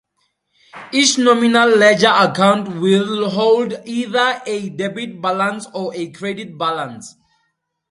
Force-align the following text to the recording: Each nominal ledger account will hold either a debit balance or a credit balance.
Each 0.91 1.19
nominal 1.19 1.69
ledger 1.77 2.11
account 2.11 2.81
will 2.81 3.29
hold 3.29 3.79
either 3.85 4.41
a 4.47 4.69
debit 4.69 5.21
balance 5.21 5.67
or 5.75 5.93
a 5.93 6.09
credit 6.11 6.57
balance. 6.57 7.13